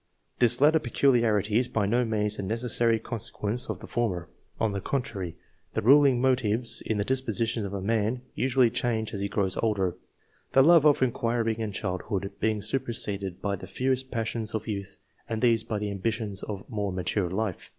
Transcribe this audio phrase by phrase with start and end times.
[0.39, 4.77] This latter peculiarity is by no means a necessary consequence of the former; Ill,] ORIGIN
[4.77, 4.89] OF TASTE FOB
[5.21, 5.33] SCIENCE.
[5.75, 9.13] 193 on the contrary, the ruling motives in the disposition of a man usually change
[9.13, 9.95] as he grows older,
[10.53, 14.97] the love of inquiry in childhood being superseded by the fierce passions of youth,
[15.29, 17.69] and these by the ambitions of more mature life.